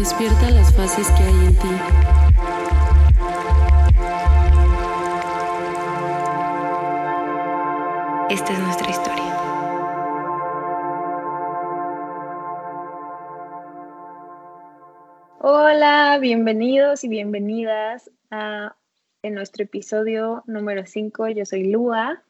[0.00, 1.68] Despierta las fases que hay en ti.
[8.30, 9.36] Esta es nuestra historia.
[15.40, 18.74] Hola, bienvenidos y bienvenidas a
[19.22, 21.28] en nuestro episodio número 5.
[21.28, 22.22] Yo soy Lua.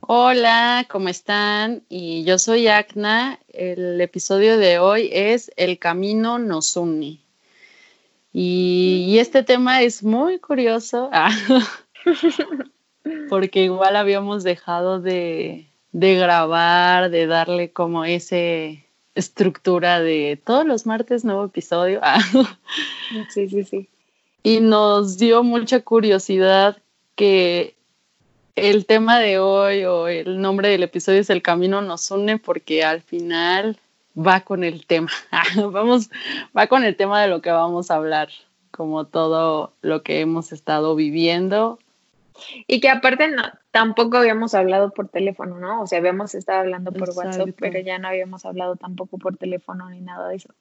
[0.00, 1.84] Hola, ¿cómo están?
[1.88, 3.38] Y yo soy Acna.
[3.52, 7.18] El episodio de hoy es El camino nos une.
[8.32, 11.30] Y, este tema es muy curioso, ah,
[13.28, 20.86] porque igual habíamos dejado de, de grabar, de darle como ese estructura de todos los
[20.86, 22.00] martes nuevo episodio.
[22.02, 22.20] Ah.
[23.30, 23.88] Sí, sí, sí.
[24.44, 26.80] Y nos dio mucha curiosidad
[27.16, 27.74] que
[28.60, 32.84] el tema de hoy o el nombre del episodio es El camino nos une porque
[32.84, 33.78] al final
[34.16, 35.10] va con el tema.
[35.72, 36.10] vamos,
[36.56, 38.28] va con el tema de lo que vamos a hablar,
[38.70, 41.78] como todo lo que hemos estado viviendo.
[42.66, 45.82] Y que aparte no, tampoco habíamos hablado por teléfono, ¿no?
[45.82, 49.90] O sea, habíamos estado hablando por WhatsApp, pero ya no habíamos hablado tampoco por teléfono
[49.90, 50.54] ni nada de eso.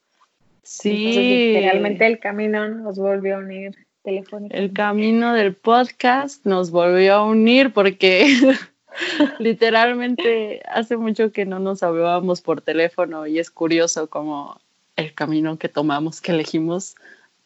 [0.64, 1.54] Sí.
[1.54, 7.74] literalmente el camino nos volvió a unir el camino del podcast nos volvió a unir
[7.74, 8.28] porque
[9.40, 14.60] literalmente hace mucho que no nos hablábamos por teléfono y es curioso como
[14.96, 16.96] el camino que tomamos, que elegimos,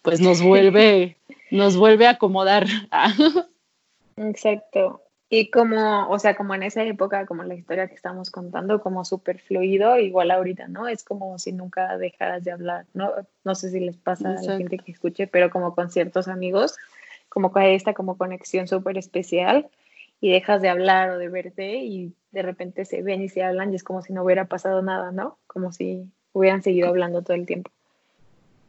[0.02, 1.18] pues nos vuelve,
[1.52, 2.66] nos vuelve a acomodar.
[4.18, 5.03] Exacto.
[5.36, 9.04] Y como, o sea, como en esa época, como la historia que estamos contando, como
[9.04, 10.88] súper fluido, igual ahorita, ¿no?
[10.88, 13.12] Es como si nunca dejaras de hablar, ¿no?
[13.44, 16.78] No sé si les pasa a la gente que escuche, pero como con ciertos amigos,
[17.30, 19.68] como con esta como conexión súper especial
[20.22, 23.74] y dejas de hablar o de verte y de repente se ven y se hablan
[23.74, 25.40] y es como si no hubiera pasado nada, ¿no?
[25.48, 27.72] Como si hubieran seguido hablando todo el tiempo.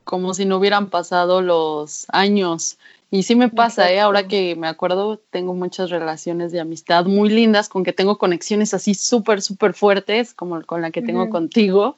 [0.04, 2.78] Como si no hubieran pasado los años
[3.14, 4.00] y sí me pasa, ¿eh?
[4.00, 8.74] ahora que me acuerdo, tengo muchas relaciones de amistad muy lindas, con que tengo conexiones
[8.74, 11.96] así súper, súper fuertes, como con la que tengo contigo.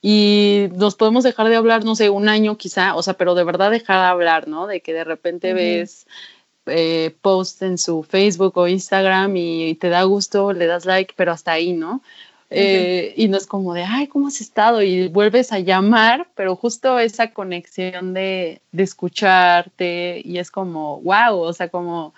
[0.00, 3.42] Y nos podemos dejar de hablar, no sé, un año quizá, o sea, pero de
[3.42, 4.68] verdad dejar de hablar, ¿no?
[4.68, 6.06] De que de repente ves
[6.66, 11.32] eh, post en su Facebook o Instagram y te da gusto, le das like, pero
[11.32, 12.00] hasta ahí, ¿no?
[12.50, 14.82] Eh, y no es como de, ay, ¿cómo has estado?
[14.82, 21.38] Y vuelves a llamar, pero justo esa conexión de, de escucharte y es como, wow,
[21.38, 22.14] o sea, como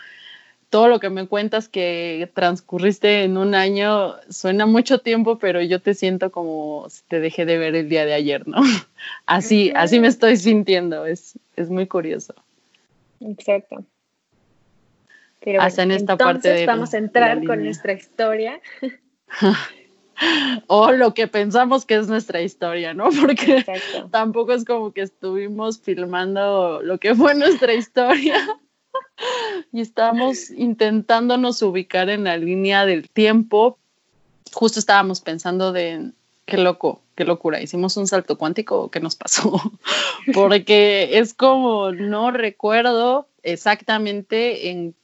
[0.69, 5.81] todo lo que me cuentas que transcurriste en un año suena mucho tiempo, pero yo
[5.81, 8.59] te siento como si te dejé de ver el día de ayer, ¿no?
[9.27, 12.35] Así, así me estoy sintiendo, es, es muy curioso.
[13.21, 13.85] Exacto.
[15.41, 18.61] Pero Hasta en esta parte de vamos a entrar con nuestra historia.
[20.67, 23.09] o lo que pensamos que es nuestra historia, ¿no?
[23.21, 23.65] Porque
[24.11, 28.37] tampoco es como que estuvimos filmando lo que fue nuestra historia
[29.73, 33.79] y estamos intentándonos ubicar en la línea del tiempo.
[34.53, 36.13] Justo estábamos pensando de
[36.47, 39.61] qué loco, qué locura, hicimos un salto cuántico, ¿qué nos pasó?
[40.33, 44.95] Porque es como no recuerdo exactamente en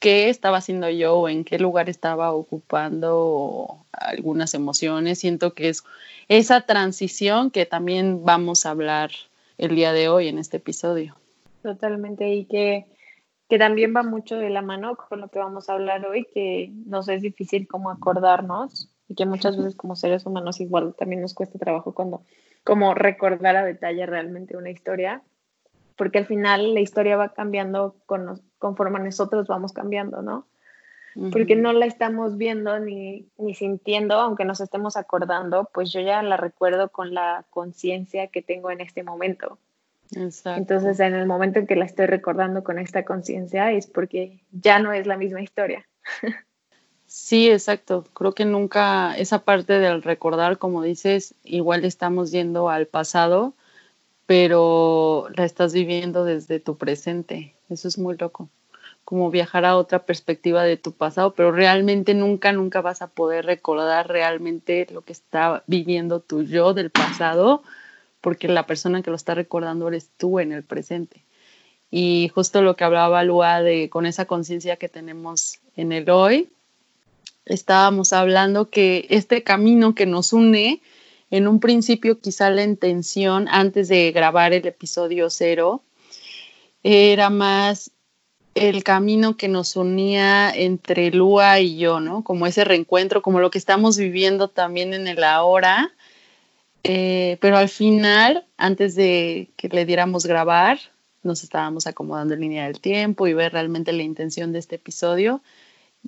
[0.00, 5.18] qué estaba haciendo yo o en qué lugar estaba ocupando algunas emociones.
[5.18, 5.84] Siento que es
[6.28, 9.10] esa transición que también vamos a hablar
[9.58, 11.16] el día de hoy en este episodio.
[11.62, 12.86] Totalmente, y que,
[13.48, 16.72] que también va mucho de la mano con lo que vamos a hablar hoy, que
[16.86, 21.34] nos es difícil como acordarnos y que muchas veces como seres humanos igual también nos
[21.34, 22.22] cuesta trabajo cuando
[22.64, 25.22] como recordar a detalle realmente una historia,
[25.96, 30.46] porque al final la historia va cambiando con, conforme nosotros vamos cambiando, ¿no?
[31.32, 36.22] Porque no la estamos viendo ni, ni sintiendo, aunque nos estemos acordando, pues yo ya
[36.22, 39.58] la recuerdo con la conciencia que tengo en este momento.
[40.14, 40.60] Exacto.
[40.60, 44.78] Entonces, en el momento en que la estoy recordando con esta conciencia es porque ya
[44.78, 45.86] no es la misma historia.
[47.06, 48.04] Sí, exacto.
[48.12, 53.54] Creo que nunca esa parte del recordar, como dices, igual estamos yendo al pasado,
[54.26, 57.54] pero la estás viviendo desde tu presente.
[57.70, 58.48] Eso es muy loco,
[59.04, 63.46] como viajar a otra perspectiva de tu pasado, pero realmente nunca, nunca vas a poder
[63.46, 67.62] recordar realmente lo que está viviendo tu yo del pasado,
[68.20, 71.22] porque la persona que lo está recordando eres tú en el presente.
[71.90, 76.48] Y justo lo que hablaba Lua de con esa conciencia que tenemos en el hoy,
[77.44, 80.82] estábamos hablando que este camino que nos une,
[81.36, 85.82] en un principio quizá la intención antes de grabar el episodio cero,
[86.82, 87.90] era más
[88.54, 92.24] el camino que nos unía entre Lua y yo, ¿no?
[92.24, 95.92] Como ese reencuentro, como lo que estamos viviendo también en el ahora.
[96.82, 100.78] Eh, pero al final, antes de que le diéramos grabar,
[101.22, 105.42] nos estábamos acomodando en línea del tiempo y ver realmente la intención de este episodio.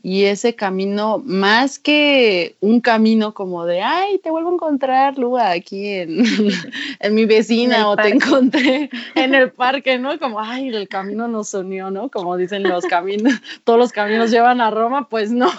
[0.03, 5.51] Y ese camino, más que un camino como de, ay, te vuelvo a encontrar, Lua,
[5.51, 6.25] aquí en,
[7.01, 10.19] en mi vecina o te encontré en el parque, ¿no?
[10.19, 12.11] Como, ay, el camino nos unió, ¿no?
[12.11, 13.35] Como dicen los caminos,
[13.65, 15.51] todos los caminos llevan a Roma, pues no.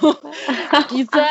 [0.90, 1.28] quizá,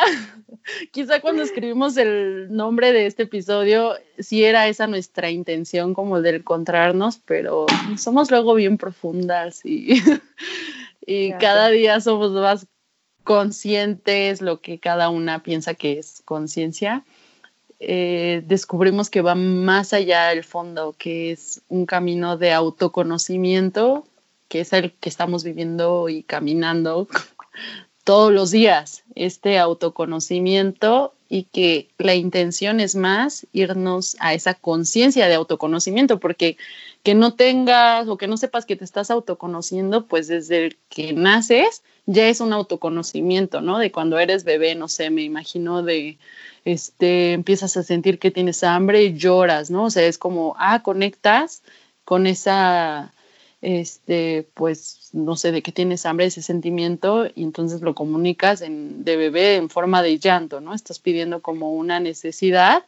[0.91, 6.37] quizá cuando escribimos el nombre de este episodio, sí era esa nuestra intención como de
[6.37, 7.67] encontrarnos, pero
[7.97, 10.03] somos luego bien profundas y...
[11.11, 12.67] Y cada día somos más
[13.29, 17.05] conscientes, lo que cada una piensa que es conciencia,
[17.79, 24.07] eh, descubrimos que va más allá del fondo, que es un camino de autoconocimiento,
[24.49, 27.07] que es el que estamos viviendo y caminando
[28.03, 35.29] todos los días, este autoconocimiento y que la intención es más irnos a esa conciencia
[35.29, 36.57] de autoconocimiento, porque
[37.03, 41.83] que no tengas o que no sepas que te estás autoconociendo, pues desde que naces,
[42.07, 43.79] ya es un autoconocimiento, ¿no?
[43.79, 46.19] De cuando eres bebé, no sé, me imagino de,
[46.65, 49.85] este, empiezas a sentir que tienes hambre y lloras, ¿no?
[49.85, 51.63] O sea, es como, ah, conectas
[52.05, 53.13] con esa,
[53.61, 59.05] este, pues, no sé, de que tienes hambre, ese sentimiento, y entonces lo comunicas en,
[59.05, 60.75] de bebé en forma de llanto, ¿no?
[60.75, 62.85] Estás pidiendo como una necesidad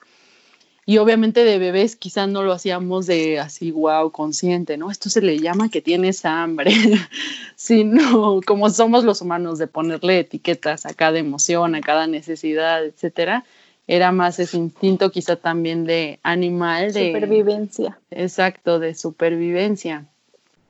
[0.91, 4.91] y obviamente de bebés quizás no lo hacíamos de así, wow, consciente, ¿no?
[4.91, 6.73] Esto se le llama que tienes hambre,
[7.55, 13.45] sino como somos los humanos de ponerle etiquetas a cada emoción, a cada necesidad, etcétera.
[13.87, 17.97] Era más ese instinto quizá también de animal, de supervivencia.
[18.11, 20.07] Exacto, de supervivencia,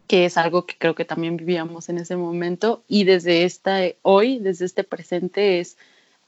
[0.07, 4.39] que es algo que creo que también vivíamos en ese momento y desde esta hoy,
[4.39, 5.79] desde este presente es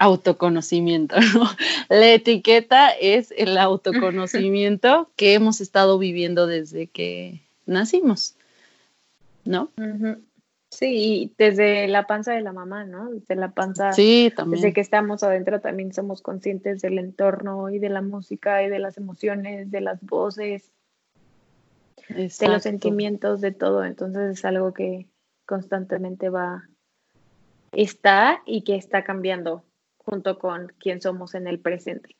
[0.02, 1.14] autoconocimiento.
[1.88, 8.34] La etiqueta es el autoconocimiento que hemos estado viviendo desde que nacimos,
[9.44, 9.70] ¿no?
[10.70, 13.10] Sí, desde la panza de la mamá, ¿no?
[13.10, 14.60] Desde la panza, sí, también.
[14.60, 18.81] desde que estamos adentro también somos conscientes del entorno y de la música y de
[18.81, 20.72] las emociones, de las voces,
[22.08, 23.84] de los sentimientos, de todo.
[23.84, 25.06] Entonces es algo que
[25.46, 26.69] constantemente va,
[27.70, 29.62] está y que está cambiando
[30.04, 32.16] junto con quién somos en el presente.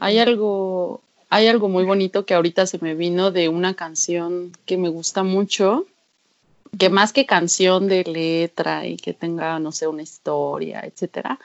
[0.00, 4.76] hay algo, hay algo muy bonito que ahorita se me vino de una canción que
[4.76, 5.86] me gusta mucho,
[6.78, 11.38] que más que canción de letra y que tenga, no sé, una historia, etcétera,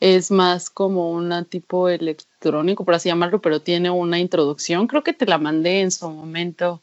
[0.00, 4.86] es más como un tipo electrónico, por así llamarlo, pero tiene una introducción.
[4.86, 6.80] Creo que te la mandé en su momento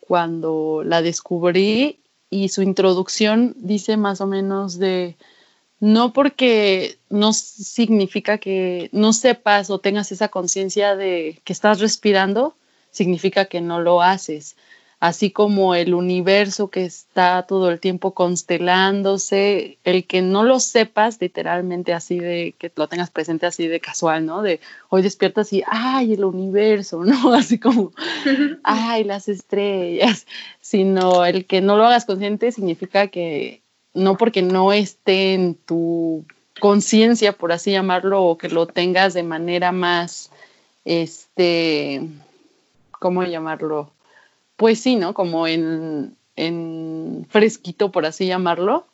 [0.00, 1.98] cuando la descubrí
[2.30, 5.16] y su introducción dice más o menos de,
[5.80, 12.56] no porque no significa que no sepas o tengas esa conciencia de que estás respirando,
[12.90, 14.56] significa que no lo haces.
[15.06, 21.20] Así como el universo que está todo el tiempo constelándose, el que no lo sepas
[21.20, 24.42] literalmente así de que lo tengas presente así de casual, ¿no?
[24.42, 24.58] De
[24.88, 27.32] hoy despiertas y, ay, el universo, ¿no?
[27.34, 27.92] Así como,
[28.64, 30.26] ay, las estrellas,
[30.60, 33.62] sino el que no lo hagas consciente significa que
[33.94, 36.24] no porque no esté en tu
[36.58, 40.32] conciencia, por así llamarlo, o que lo tengas de manera más,
[40.84, 42.02] este,
[42.90, 43.92] ¿cómo llamarlo?
[44.56, 45.14] Pues sí, ¿no?
[45.14, 48.86] Como en, en fresquito, por así llamarlo,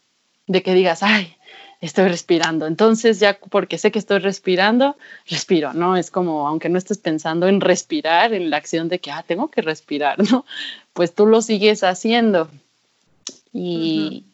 [0.47, 1.37] de que digas, ay,
[1.81, 2.67] estoy respirando.
[2.67, 4.97] Entonces ya porque sé que estoy respirando,
[5.29, 5.97] respiro, ¿no?
[5.97, 9.51] Es como, aunque no estés pensando en respirar, en la acción de que, ah, tengo
[9.51, 10.45] que respirar, ¿no?
[10.93, 12.51] Pues tú lo sigues haciendo.
[13.53, 14.25] Y,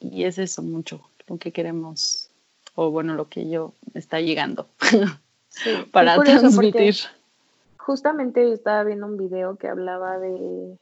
[0.00, 2.28] y es eso mucho lo que queremos,
[2.74, 4.68] o bueno, lo que yo está llegando
[5.92, 6.96] para transmitir.
[7.86, 10.78] Justamente yo estaba viendo un video que hablaba de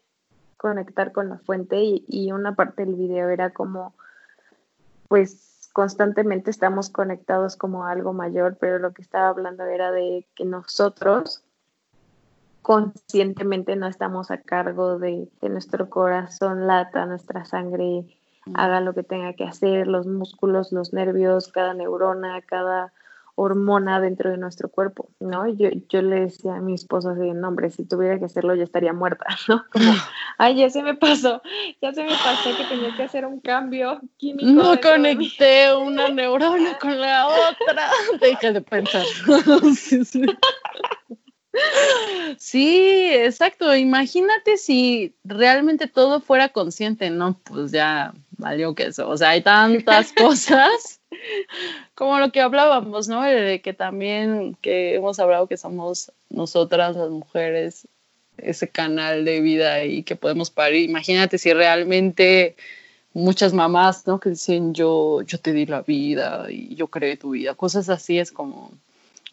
[0.56, 3.94] conectar con la fuente y, y una parte del video era como,
[5.09, 10.44] pues constantemente estamos conectados como algo mayor, pero lo que estaba hablando era de que
[10.44, 11.42] nosotros
[12.62, 18.06] conscientemente no estamos a cargo de que nuestro corazón lata, nuestra sangre
[18.54, 22.92] haga lo que tenga que hacer, los músculos, los nervios, cada neurona, cada
[23.34, 25.48] hormona dentro de nuestro cuerpo, ¿no?
[25.48, 28.64] Yo, yo le decía a mi esposo así, no, hombre, si tuviera que hacerlo ya
[28.64, 29.64] estaría muerta, ¿no?
[29.72, 29.92] Como,
[30.38, 31.42] ay, ya se me pasó,
[31.80, 34.50] ya se me pasó que tenía que hacer un cambio químico.
[34.50, 37.90] No conecté una neurona con la otra.
[38.20, 39.04] Deja de pensar.
[39.74, 40.24] sí, sí.
[42.38, 43.74] Sí, exacto.
[43.76, 47.38] Imagínate si realmente todo fuera consciente, ¿no?
[47.44, 49.08] Pues ya valió que eso.
[49.08, 51.00] O sea, hay tantas cosas
[51.94, 53.22] como lo que hablábamos, ¿no?
[53.22, 57.87] De que también que hemos hablado que somos nosotras las mujeres
[58.38, 60.88] ese canal de vida y que podemos parir.
[60.88, 62.56] Imagínate si realmente
[63.14, 64.18] muchas mamás, ¿no?
[64.18, 67.54] Que dicen yo, yo te di la vida y yo creé tu vida.
[67.54, 68.72] Cosas así es como,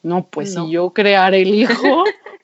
[0.03, 2.03] no, pues si yo crear el hijo,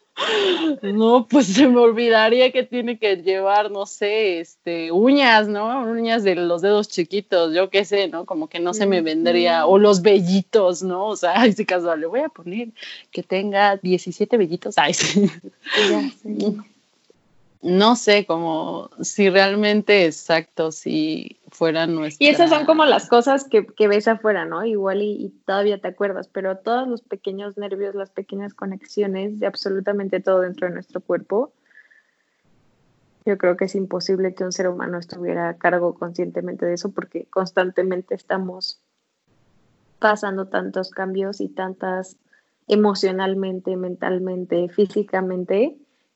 [0.81, 5.84] no, pues se me olvidaría que tiene que llevar, no sé, este, uñas, ¿no?
[5.84, 8.25] Uñas de los dedos chiquitos, yo qué sé, ¿no?
[8.25, 11.07] Como que no se me vendría, o los vellitos, ¿no?
[11.07, 12.69] O sea, si casual, le voy a poner
[13.12, 15.29] que tenga 17 vellitos, ay, sí.
[16.22, 16.57] sí
[17.62, 22.25] no sé, como si realmente exacto, si fuera nuestra...
[22.25, 24.65] Y esas son como las cosas que, ves afuera, ¿no?
[24.65, 30.19] Igual y, todavía te acuerdas, pero todos los pequeños nervios, las pequeñas conexiones de absolutamente
[30.19, 31.53] todo dentro de nuestro cuerpo,
[33.25, 36.91] yo creo que es imposible que un ser humano estuviera a cargo conscientemente de eso
[36.91, 38.79] porque constantemente estamos
[39.97, 42.17] pasando tantos cambios y tantas
[42.67, 45.75] emocionalmente, mentalmente, físicamente,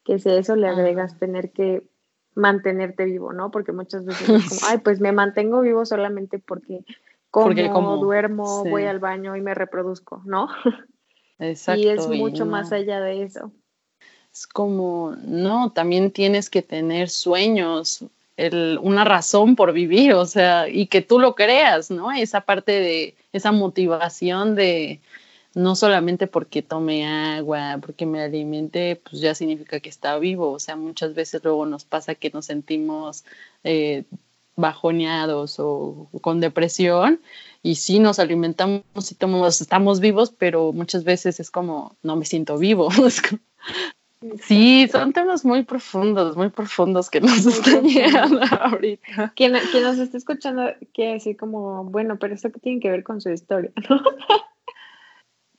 [0.10, 1.84] que si a eso le agregas tener que
[2.34, 3.51] mantenerte vivo, ¿no?
[3.51, 6.84] Porque muchas veces es como, ay, pues me mantengo vivo solamente porque
[7.30, 10.48] como, duermo, voy al baño y me reproduzco, ¿no?
[11.39, 11.80] Exacto.
[11.80, 13.51] y es mucho más allá de eso.
[14.34, 18.04] Es como, no, también tienes que tener sueños,
[18.36, 22.12] el, una razón por vivir, o sea, y que tú lo creas, ¿no?
[22.12, 25.01] Esa parte de, esa motivación de,
[25.60, 30.51] no solamente porque tome agua, porque me alimente, pues ya significa que está vivo.
[30.51, 33.25] O sea, muchas veces luego nos pasa que nos sentimos
[33.66, 34.06] eh,
[34.56, 37.20] bajoneados o con depresión
[37.62, 42.25] y sí nos alimentamos y tomamos, estamos vivos, pero muchas veces es como, no me
[42.25, 42.89] siento vivo.
[44.42, 49.32] Sí, son temas muy profundos, muy profundos que nos están llegando ahorita.
[49.34, 53.04] Quien, quien nos está escuchando quiere decir como, bueno, pero esto que tiene que ver
[53.06, 54.01] con su historia, ¿no?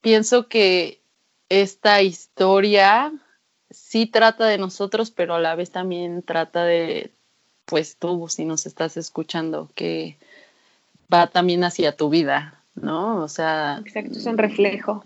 [0.01, 1.01] Pienso que
[1.49, 3.13] esta historia
[3.71, 7.13] sí trata de nosotros, pero a la vez también trata de,
[7.65, 10.17] pues tú, si nos estás escuchando, que
[11.13, 13.23] va también hacia tu vida, ¿no?
[13.23, 13.81] O sea...
[13.85, 15.05] Exacto, es un reflejo.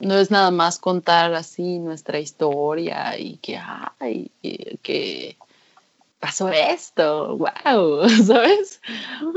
[0.00, 3.58] No es nada más contar así nuestra historia y que,
[3.98, 4.30] ay,
[4.82, 5.36] que
[6.18, 8.80] pasó esto, wow, ¿sabes?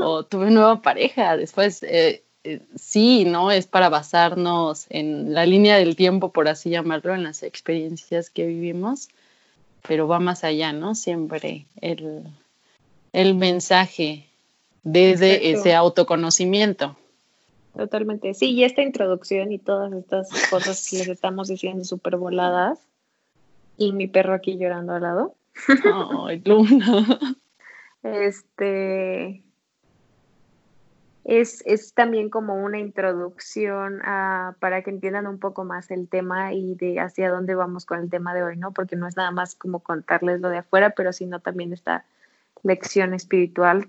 [0.00, 3.50] O tuve nueva pareja, después eh, eh, sí, ¿no?
[3.50, 8.46] Es para basarnos en la línea del tiempo, por así llamarlo, en las experiencias que
[8.46, 9.10] vivimos,
[9.86, 10.94] pero va más allá, ¿no?
[10.94, 14.24] Siempre el, mensaje
[14.82, 16.96] desde ese autoconocimiento.
[17.76, 22.78] Totalmente, sí, y esta introducción y todas estas cosas que les estamos diciendo súper voladas,
[23.76, 25.34] y mi perro aquí llorando al lado.
[26.26, 27.36] Ay, Luna.
[28.02, 29.42] Este,
[31.28, 34.00] es, también como una introducción
[34.60, 38.08] para que entiendan un poco más el tema y de hacia dónde vamos con el
[38.08, 38.72] tema de hoy, ¿no?
[38.72, 42.06] Porque no es nada más como contarles lo de afuera, pero sino también esta
[42.62, 43.88] lección espiritual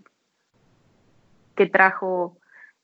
[1.55, 2.38] que trajo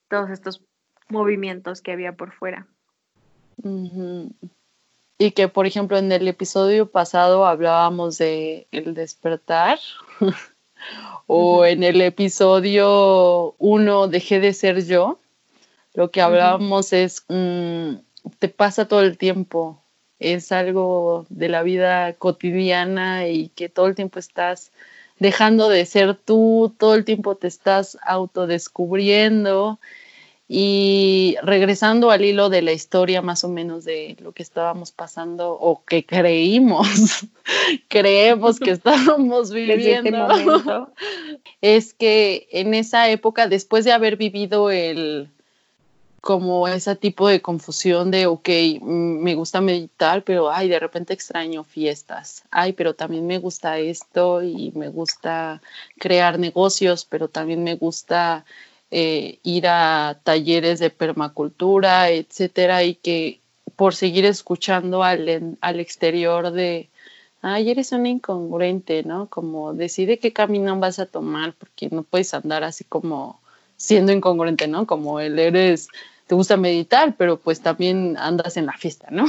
[0.08, 0.64] todos estos
[1.10, 2.66] movimientos que había por fuera.
[5.18, 9.78] Y que, por ejemplo, en el episodio pasado hablábamos de el despertar.
[11.26, 15.18] o en el episodio 1, Dejé de ser yo,
[15.94, 17.94] lo que hablábamos es, mm,
[18.38, 19.82] te pasa todo el tiempo,
[20.18, 24.72] es algo de la vida cotidiana y que todo el tiempo estás
[25.18, 29.78] dejando de ser tú, todo el tiempo te estás autodescubriendo
[30.48, 35.52] y regresando al hilo de la historia más o menos de lo que estábamos pasando
[35.52, 36.86] o que creímos,
[37.88, 40.88] creemos que estábamos viviendo,
[41.60, 45.30] es que en esa época, después de haber vivido el
[46.20, 48.48] como ese tipo de confusión de, ok,
[48.80, 54.42] me gusta meditar, pero, ay, de repente extraño fiestas, ay, pero también me gusta esto
[54.42, 55.62] y me gusta
[56.00, 58.44] crear negocios, pero también me gusta
[58.90, 63.40] eh, ir a talleres de permacultura, etcétera, y que
[63.76, 66.88] por seguir escuchando al, al exterior de,
[67.42, 69.28] ay, eres un incongruente, ¿no?
[69.28, 73.40] Como decide qué camino vas a tomar, porque no puedes andar así como
[73.76, 74.86] siendo incongruente, ¿no?
[74.86, 75.88] Como el eres
[76.26, 79.26] te gusta meditar, pero pues también andas en la fiesta, ¿no?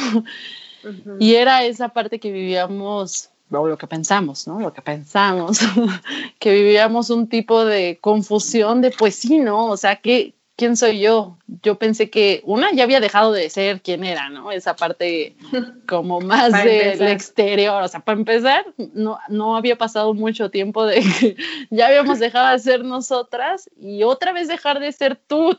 [1.20, 4.60] Y era esa parte que vivíamos, o lo que pensamos, ¿no?
[4.60, 5.60] Lo que pensamos,
[6.40, 9.68] que vivíamos un tipo de confusión de, pues sí, ¿no?
[9.68, 11.38] O sea, ¿qué, ¿quién soy yo?
[11.64, 14.52] Yo pensé que una ya había dejado de ser quien era, ¿no?
[14.52, 15.36] Esa parte
[15.88, 17.82] como más del exterior.
[17.82, 21.38] O sea, para empezar, no, no había pasado mucho tiempo de que
[21.70, 25.58] ya habíamos dejado de ser nosotras y otra vez dejar de ser tú.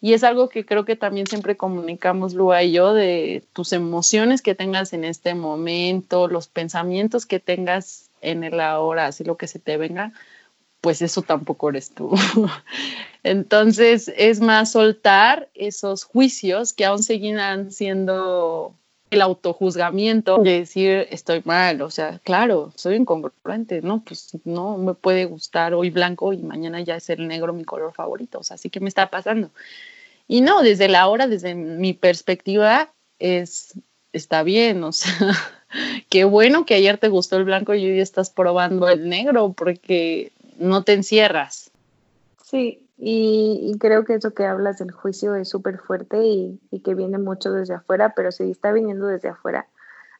[0.00, 4.42] Y es algo que creo que también siempre comunicamos Lua y yo de tus emociones
[4.42, 9.48] que tengas en este momento, los pensamientos que tengas en el ahora, así lo que
[9.48, 10.12] se te venga,
[10.80, 12.14] pues eso tampoco eres tú.
[13.24, 18.74] Entonces es más soltar esos juicios que aún seguirán siendo
[19.10, 24.94] el autojuzgamiento de decir estoy mal, o sea, claro, soy incongruente, no, pues no me
[24.94, 28.56] puede gustar hoy blanco y mañana ya es el negro mi color favorito, o sea,
[28.56, 29.50] sí que me está pasando.
[30.26, 33.74] Y no, desde la hora, desde mi perspectiva, es,
[34.12, 35.12] está bien, o sea,
[36.10, 40.32] qué bueno que ayer te gustó el blanco y hoy estás probando el negro, porque
[40.58, 41.70] no te encierras.
[42.44, 47.18] Sí, y, creo que eso que hablas del juicio es súper fuerte y, que viene
[47.18, 49.68] mucho desde afuera, pero si está viniendo desde afuera,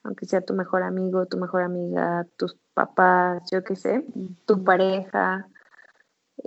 [0.04, 4.06] aunque sea tu mejor amigo, tu mejor amiga, tus papás, yo qué sé,
[4.46, 5.48] tu pareja,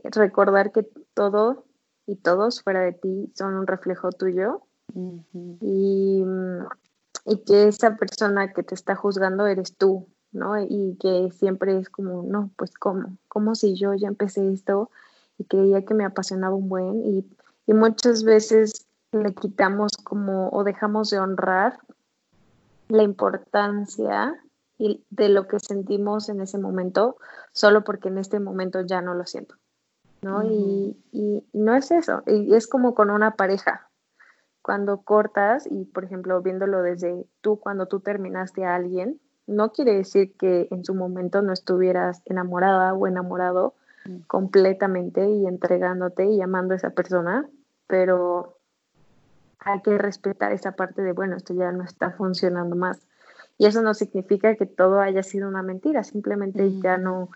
[0.03, 0.83] recordar que
[1.13, 1.65] todo
[2.07, 4.61] y todos fuera de ti son un reflejo tuyo
[5.59, 6.23] y,
[7.25, 10.57] y que esa persona que te está juzgando eres tú, ¿no?
[10.57, 14.89] Y que siempre es como, no, pues cómo, como si yo ya empecé esto
[15.41, 17.25] y creía que me apasionaba un buen y,
[17.65, 21.79] y muchas veces le quitamos como o dejamos de honrar
[22.87, 24.39] la importancia
[24.77, 27.17] de lo que sentimos en ese momento
[27.53, 29.55] solo porque en este momento ya no lo siento,
[30.21, 30.43] ¿no?
[30.43, 33.89] y, y, no es eso, y es como con una pareja.
[34.63, 39.95] Cuando cortas, y por ejemplo, viéndolo desde tú, cuando tú terminaste a alguien, no quiere
[39.95, 43.73] decir que en su momento no estuvieras enamorada o enamorado.
[44.27, 47.47] Completamente y entregándote y amando a esa persona,
[47.87, 48.57] pero
[49.59, 53.07] hay que respetar esa parte de, bueno, esto ya no está funcionando más.
[53.57, 57.29] Y eso no significa que todo haya sido una mentira, simplemente ya no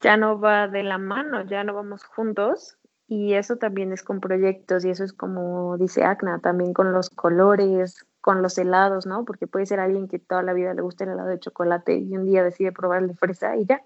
[0.00, 2.76] ya no va de la mano, ya no vamos juntos
[3.08, 7.08] y eso también es con proyectos y eso es como dice Acna, también con los
[7.08, 9.24] colores, con los helados, ¿no?
[9.24, 12.16] Porque puede ser alguien que toda la vida le gusta el helado de chocolate y
[12.16, 13.82] un día decide probar el de fresa y ya,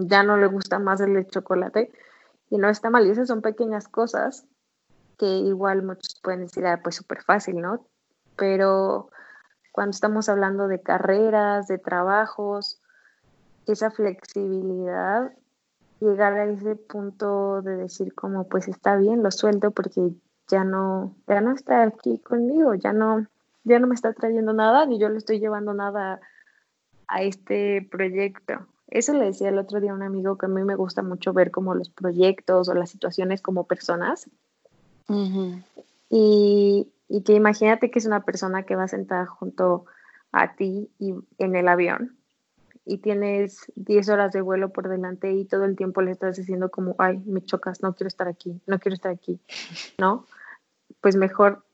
[0.00, 1.90] ya no le gusta más el chocolate
[2.50, 3.06] y no está mal.
[3.06, 4.46] Y esas son pequeñas cosas
[5.18, 7.86] que igual muchos pueden decir, ah, pues súper fácil, ¿no?
[8.36, 9.10] Pero
[9.72, 12.80] cuando estamos hablando de carreras, de trabajos,
[13.66, 15.32] esa flexibilidad,
[16.00, 20.12] llegar a ese punto de decir como, pues está bien, lo suelto porque
[20.48, 23.26] ya no, ya no está aquí conmigo, ya no,
[23.64, 26.20] ya no me está trayendo nada ni yo le estoy llevando nada
[27.08, 28.66] a este proyecto.
[28.88, 31.32] Eso le decía el otro día a un amigo que a mí me gusta mucho
[31.32, 34.28] ver como los proyectos o las situaciones como personas.
[36.10, 39.86] y, y, que imagínate que es una persona que va sentada junto
[40.32, 42.16] a ti y en el avión
[42.84, 46.70] y tienes 10 horas de vuelo por delante y todo el tiempo le estás diciendo
[46.70, 49.40] como, ay, me chocas, no quiero estar aquí, no quiero estar aquí,
[49.98, 50.26] ¿no?
[51.00, 51.64] Pues mejor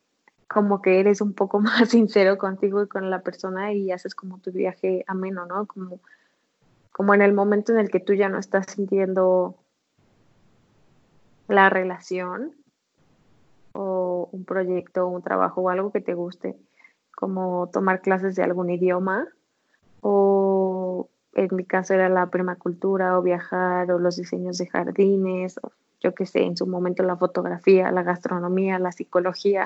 [0.47, 4.39] como que eres un poco más sincero contigo y con la persona y haces como
[4.39, 5.67] tu viaje ameno, ¿no?
[5.67, 6.01] Como,
[7.01, 9.57] como en el momento en el que tú ya no estás sintiendo
[11.49, 12.55] la relación
[13.73, 16.59] o un proyecto, un trabajo o algo que te guste,
[17.17, 19.29] como tomar clases de algún idioma
[20.03, 25.73] o en mi caso era la permacultura o viajar o los diseños de jardines o
[26.03, 29.65] yo qué sé, en su momento la fotografía, la gastronomía, la psicología,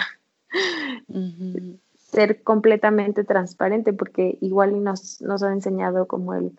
[1.96, 6.56] ser completamente transparente, porque igual nos, nos ha enseñado como el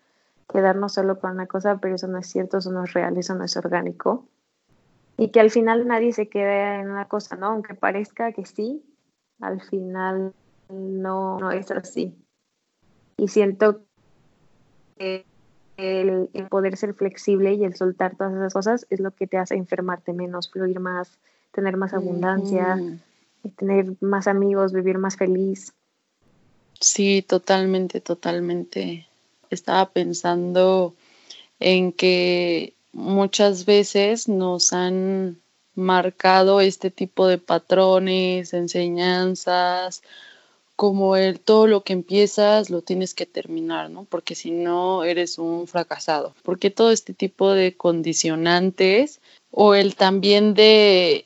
[0.56, 3.36] quedarnos solo con una cosa, pero eso no es cierto, eso no es real, eso
[3.36, 4.26] no es orgánico.
[5.18, 7.48] Y que al final nadie se quede en una cosa, ¿no?
[7.48, 8.82] Aunque parezca que sí,
[9.42, 10.34] al final
[10.70, 12.16] no, no es así.
[13.18, 13.82] Y siento
[14.98, 15.26] que
[15.76, 19.38] el, el, poder ser flexible y el soltar todas esas cosas es lo que te
[19.38, 21.20] hace enfermarte menos, fluir más,
[21.52, 22.82] tener más abundancia,
[23.58, 25.74] tener más amigos, vivir más feliz.
[26.80, 29.08] Sí, totalmente, totalmente.
[29.56, 30.94] Estaba pensando
[31.60, 35.42] en que muchas veces nos han
[35.74, 40.04] marcado este tipo de patrones, enseñanzas,
[40.76, 44.06] como el todo lo que empiezas lo tienes que terminar, ¿no?
[44.06, 46.36] Porque si no eres un fracasado.
[46.44, 51.25] Porque todo este tipo de condicionantes o el también de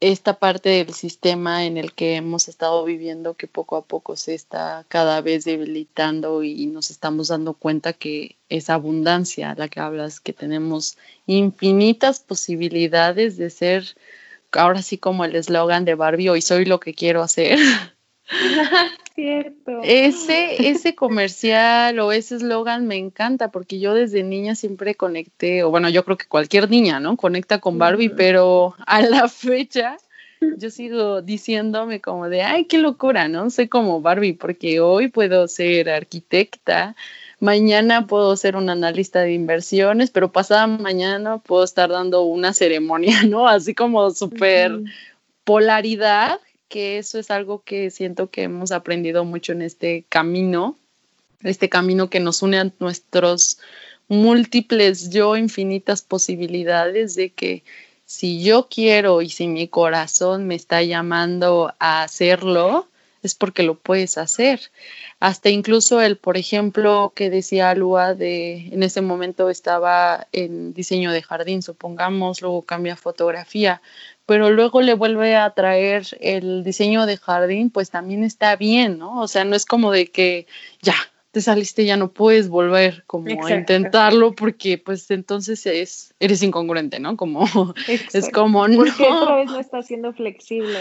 [0.00, 4.34] esta parte del sistema en el que hemos estado viviendo que poco a poco se
[4.34, 10.20] está cada vez debilitando y nos estamos dando cuenta que esa abundancia la que hablas,
[10.20, 13.96] que tenemos infinitas posibilidades de ser,
[14.52, 17.58] ahora sí como el eslogan de Barbie, hoy soy lo que quiero hacer.
[19.16, 19.80] Cierto.
[19.82, 25.70] Ese, ese comercial o ese eslogan me encanta porque yo desde niña siempre conecté, o
[25.70, 27.16] bueno, yo creo que cualquier niña, ¿no?
[27.16, 29.96] Conecta con Barbie, pero a la fecha
[30.58, 33.48] yo sigo diciéndome como de, ay, qué locura, ¿no?
[33.48, 36.94] Soy como Barbie porque hoy puedo ser arquitecta,
[37.40, 43.22] mañana puedo ser un analista de inversiones, pero pasada mañana puedo estar dando una ceremonia,
[43.26, 43.48] ¿no?
[43.48, 44.78] Así como súper
[45.44, 50.76] polaridad que eso es algo que siento que hemos aprendido mucho en este camino,
[51.42, 53.58] este camino que nos une a nuestros
[54.08, 57.62] múltiples yo, infinitas posibilidades de que
[58.04, 62.86] si yo quiero y si mi corazón me está llamando a hacerlo,
[63.22, 64.60] es porque lo puedes hacer.
[65.18, 71.10] Hasta incluso el, por ejemplo, que decía Lua de en ese momento estaba en diseño
[71.10, 73.82] de jardín, supongamos, luego cambia fotografía,
[74.26, 79.20] pero luego le vuelve a traer el diseño de jardín, pues también está bien, ¿no?
[79.20, 80.46] O sea, no es como de que
[80.82, 80.96] ya
[81.30, 86.98] te saliste, ya no puedes volver como a intentarlo porque pues entonces es, eres incongruente,
[86.98, 87.16] ¿no?
[87.16, 87.46] Como
[88.12, 88.78] es como no.
[88.78, 90.78] Porque otra vez no está siendo flexible.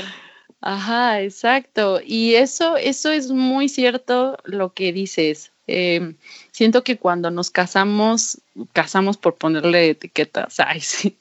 [0.61, 1.99] Ajá, exacto.
[2.03, 5.51] Y eso, eso es muy cierto lo que dices.
[5.67, 6.15] Eh,
[6.51, 8.41] siento que cuando nos casamos,
[8.73, 11.17] casamos por ponerle etiquetas, ay, sí,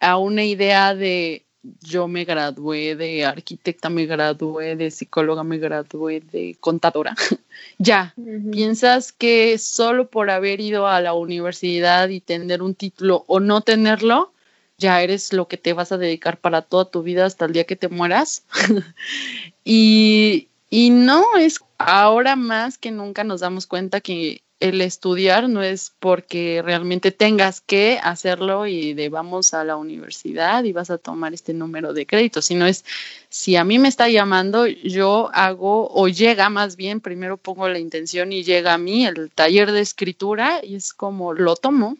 [0.00, 1.46] a una idea de
[1.80, 7.14] yo me gradué de arquitecta, me gradué de psicóloga, me gradué de contadora.
[7.78, 8.14] ya,
[8.52, 13.60] piensas que solo por haber ido a la universidad y tener un título o no
[13.62, 14.32] tenerlo,
[14.78, 17.64] ya eres lo que te vas a dedicar para toda tu vida hasta el día
[17.64, 18.44] que te mueras.
[19.64, 25.62] y, y no, es ahora más que nunca nos damos cuenta que el estudiar no
[25.62, 30.98] es porque realmente tengas que hacerlo y de vamos a la universidad y vas a
[30.98, 32.84] tomar este número de crédito, sino es
[33.28, 37.78] si a mí me está llamando, yo hago o llega más bien, primero pongo la
[37.78, 41.96] intención y llega a mí el taller de escritura y es como lo tomo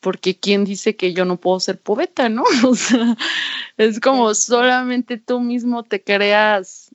[0.00, 2.44] porque quién dice que yo no puedo ser poeta, ¿no?
[2.66, 3.16] O sea,
[3.76, 6.89] es como solamente tú mismo te creas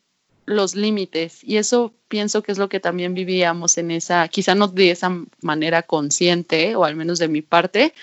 [0.45, 4.67] los límites y eso pienso que es lo que también vivíamos en esa, quizá no
[4.67, 7.93] de esa manera consciente o al menos de mi parte,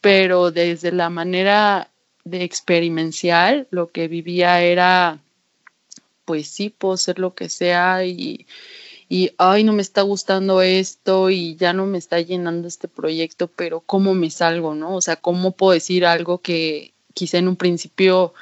[0.00, 1.90] pero desde la manera
[2.24, 5.20] de experimental lo que vivía era
[6.24, 8.46] pues sí puedo ser lo que sea y,
[9.08, 13.46] y ay no me está gustando esto y ya no me está llenando este proyecto,
[13.48, 14.96] pero cómo me salgo, ¿no?
[14.96, 18.34] O sea, cómo puedo decir algo que quizá en un principio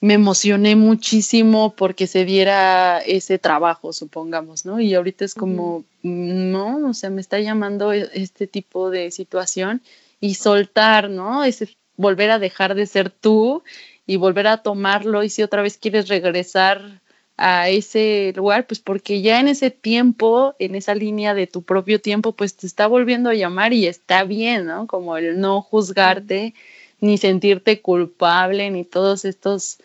[0.00, 4.80] me emocioné muchísimo porque se diera ese trabajo, supongamos, ¿no?
[4.80, 9.82] Y ahorita es como, no, o sea, me está llamando e-, este tipo de situación
[10.20, 11.42] y soltar, ¿no?
[11.44, 13.62] Ese, volver a dejar de ser tú
[14.06, 17.02] y volver a tomarlo y si otra vez quieres regresar
[17.36, 22.00] a ese lugar, pues porque ya en ese tiempo, en esa línea de tu propio
[22.00, 24.86] tiempo, pues te está volviendo a llamar y está bien, ¿no?
[24.86, 26.54] Como el no juzgarte,
[27.00, 29.78] ni sentirte culpable, ni todos estos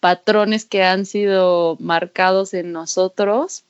[0.00, 3.64] patrones que han sido marcados en nosotros,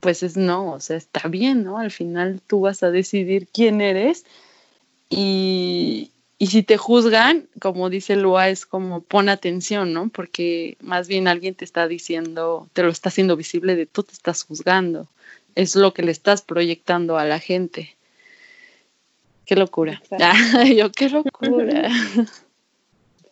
[0.00, 1.78] pues es no, o sea, está bien, ¿no?
[1.78, 4.24] Al final tú vas a decidir quién eres
[5.10, 10.08] y, y si te juzgan, como dice Lua, es como pon atención, ¿no?
[10.08, 14.12] Porque más bien alguien te está diciendo, te lo está haciendo visible de tú te
[14.12, 15.08] estás juzgando.
[15.54, 17.95] Es lo que le estás proyectando a la gente.
[19.46, 20.02] Qué locura.
[20.76, 21.88] yo, qué locura.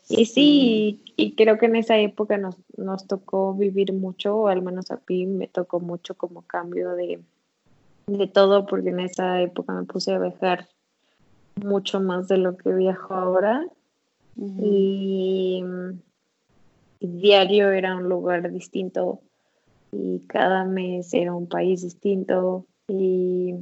[0.09, 4.63] Y sí, y creo que en esa época nos, nos tocó vivir mucho, o al
[4.63, 7.21] menos a mí me tocó mucho como cambio de,
[8.07, 10.69] de todo, porque en esa época me puse a viajar
[11.57, 13.67] mucho más de lo que viajo ahora.
[14.37, 15.65] y,
[17.01, 19.21] y, diario era un lugar distinto
[19.93, 23.55] y cada mes era un país distinto y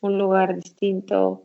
[0.00, 1.42] un lugar distinto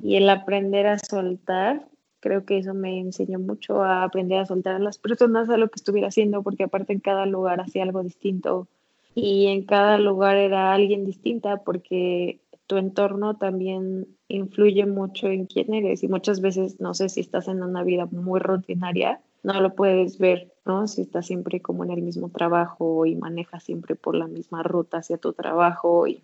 [0.00, 1.86] y el aprender a soltar
[2.20, 5.68] creo que eso me enseñó mucho a aprender a soltar a las personas a lo
[5.68, 8.68] que estuviera haciendo, porque aparte en cada lugar hacía algo distinto
[9.14, 15.74] y en cada lugar era alguien distinta, porque tu entorno también influye mucho en quién
[15.74, 19.74] eres y muchas veces, no sé, si estás en una vida muy rutinaria, no lo
[19.74, 20.86] puedes ver, ¿no?
[20.86, 24.98] Si estás siempre como en el mismo trabajo y manejas siempre por la misma ruta
[24.98, 26.22] hacia tu trabajo y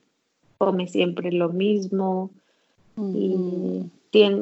[0.58, 2.30] comes siempre lo mismo
[2.96, 3.90] y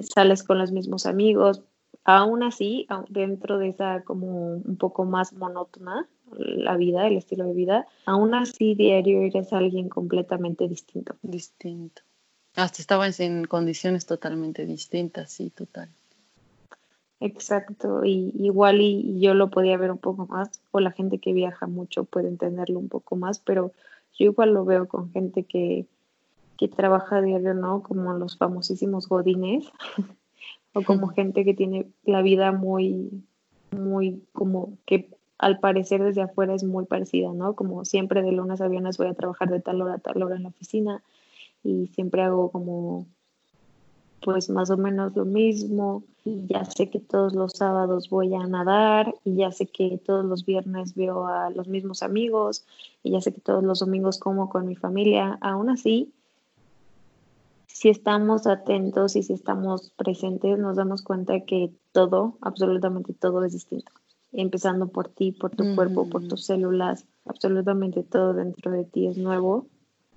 [0.03, 1.63] sales con los mismos amigos,
[2.05, 7.55] aún así, dentro de esa como un poco más monótona, la vida, el estilo de
[7.55, 11.17] vida, aún así diario eres alguien completamente distinto.
[11.23, 12.03] Distinto.
[12.57, 15.89] Hasta estabas en condiciones totalmente distintas, sí, total.
[17.21, 21.33] Exacto, y igual y, yo lo podía ver un poco más, o la gente que
[21.33, 23.73] viaja mucho puede entenderlo un poco más, pero
[24.19, 25.87] yo igual lo veo con gente que,
[26.59, 27.83] que trabaja diario, ¿no?
[27.83, 29.71] Como los famosísimos godines,
[30.75, 33.25] o como gente que tiene la vida muy,
[33.71, 37.55] muy, como que al parecer desde afuera es muy parecida, ¿no?
[37.55, 40.37] Como siempre de lunes a viernes voy a trabajar de tal hora a tal hora
[40.37, 41.03] en la oficina
[41.63, 43.07] y siempre hago como
[44.25, 48.47] pues más o menos lo mismo y ya sé que todos los sábados voy a
[48.47, 52.65] nadar y ya sé que todos los viernes veo a los mismos amigos
[53.03, 55.37] y ya sé que todos los domingos como con mi familia.
[55.43, 56.11] Aún así,
[57.75, 63.53] si estamos atentos y si estamos presentes, nos damos cuenta que todo, absolutamente todo es
[63.53, 63.91] distinto.
[64.31, 69.19] Empezando por ti, por tu cuerpo, por tus células, absolutamente todo dentro de ti es
[69.19, 69.67] nuevo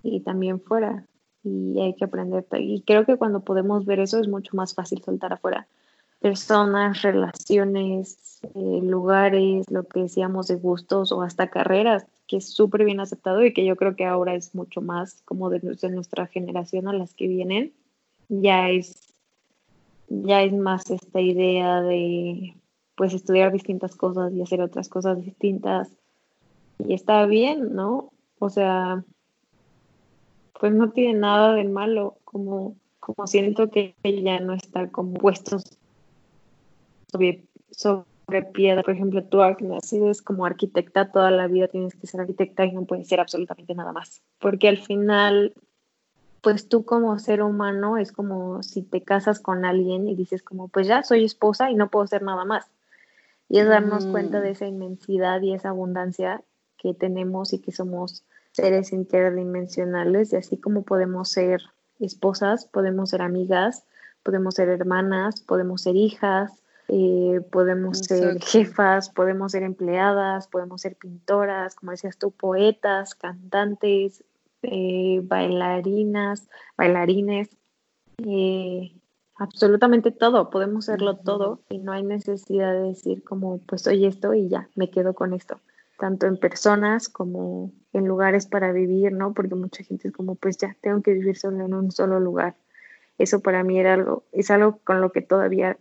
[0.04, 1.08] y también fuera
[1.44, 2.46] y hay que aprender.
[2.60, 5.68] Y creo que cuando podemos ver eso es mucho más fácil soltar afuera.
[6.20, 12.84] Personas, relaciones, eh, lugares, lo que decíamos de gustos o hasta carreras, que es súper
[12.86, 16.88] bien aceptado y que yo creo que ahora es mucho más como de, nuestra generación
[16.88, 17.74] a las que vienen.
[18.30, 19.14] Ya es,
[20.10, 22.56] ya es más esta idea de
[22.96, 25.90] pues estudiar distintas cosas y hacer otras cosas distintas.
[26.86, 28.12] Y está bien, ¿no?
[28.40, 29.04] O sea,
[30.60, 35.64] pues no tiene nada de malo, como, como siento que ya no está como puestos
[37.12, 38.06] sobre, sobre
[38.54, 38.84] piedra.
[38.84, 39.40] Por ejemplo, tú,
[39.84, 43.20] si eres como arquitecta toda la vida, tienes que ser arquitecta y no puedes ser
[43.20, 44.22] absolutamente nada más.
[44.40, 45.54] Porque al final,
[46.42, 50.68] pues tú como ser humano es como si te casas con alguien y dices como,
[50.68, 52.66] pues ya soy esposa y no puedo ser nada más.
[53.50, 54.52] Y es darnos cuenta de mm.
[54.52, 56.44] esa inmensidad y esa abundancia
[56.78, 61.62] que tenemos y que somos seres interdimensionales y así como podemos ser
[62.00, 63.86] esposas, podemos ser amigas,
[64.22, 70.96] podemos ser hermanas, podemos ser hijas, eh, podemos ser jefas, podemos ser empleadas, podemos ser
[70.96, 74.24] pintoras, como decías tú, poetas, cantantes,
[74.64, 76.48] eh, bailarinas,
[76.78, 77.50] bailarines,
[78.26, 78.94] eh,
[79.36, 84.34] absolutamente todo, podemos serlo todo y no hay necesidad de decir como pues soy esto
[84.34, 85.60] y ya, me quedo con esto
[85.98, 89.34] tanto en personas como en lugares para vivir, ¿no?
[89.34, 92.56] Porque mucha gente es como, pues ya, tengo que vivir solo en un solo lugar.
[93.18, 95.78] Eso para mí era algo, es algo con lo que todavía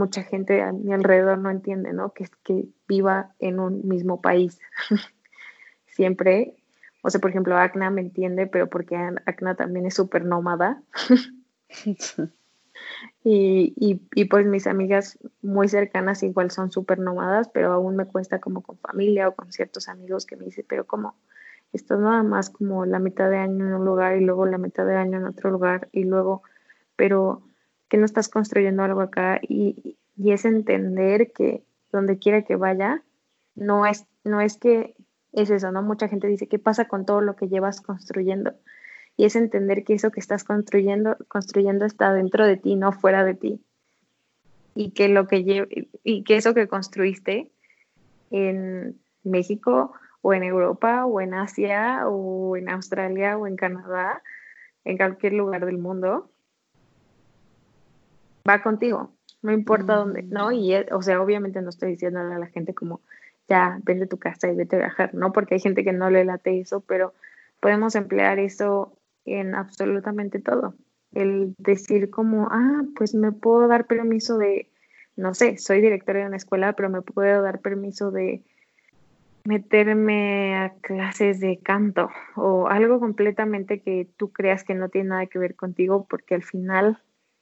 [0.00, 2.12] mucha gente a mi alrededor no entiende, ¿no?
[2.12, 4.58] Que que viva en un mismo país.
[5.86, 6.56] Siempre,
[7.02, 10.82] o sea, por ejemplo, Acna me entiende, pero porque Acna también es súper nómada.
[13.22, 18.06] Y, y, y, pues mis amigas muy cercanas igual son súper nómadas, pero aún me
[18.06, 21.14] cuesta como con familia o con ciertos amigos que me dicen, pero como
[21.74, 24.86] estás nada más como la mitad de año en un lugar y luego la mitad
[24.86, 26.42] de año en otro lugar y luego,
[26.96, 27.42] pero
[27.90, 33.02] que no estás construyendo algo acá y, y es entender que donde quiera que vaya,
[33.54, 34.94] no es, no es que
[35.32, 35.82] es eso, ¿no?
[35.82, 38.54] Mucha gente dice, ¿qué pasa con todo lo que llevas construyendo?
[39.20, 43.22] y es entender que eso que estás construyendo, construyendo está dentro de ti, no fuera
[43.22, 43.60] de ti.
[44.74, 47.50] Y que, lo que, y que eso que construiste
[48.30, 54.22] en México o en Europa o en Asia o en Australia o en Canadá,
[54.86, 56.30] en cualquier lugar del mundo,
[58.48, 60.52] va contigo, no importa dónde, ¿no?
[60.52, 63.00] Y, o sea, obviamente no estoy diciendo a la gente como,
[63.48, 65.32] ya, vende tu casa y vete a viajar, ¿no?
[65.32, 67.14] Porque hay gente que no le late eso, pero
[67.60, 70.74] podemos emplear eso en absolutamente todo.
[71.12, 74.70] El decir como, ah, pues me puedo dar permiso de,
[75.16, 78.44] no sé, soy directora de una escuela, pero me puedo dar permiso de
[79.44, 85.26] meterme a clases de canto o algo completamente que tú creas que no tiene nada
[85.26, 86.98] que ver contigo, porque al final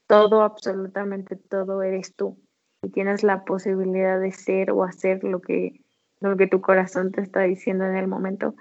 [0.09, 2.37] todo, absolutamente todo eres tú
[2.83, 5.81] y tienes la posibilidad de ser o hacer lo que,
[6.21, 8.55] lo que tu corazón te está diciendo en el momento